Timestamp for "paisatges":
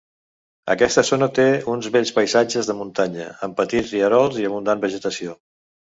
2.17-2.69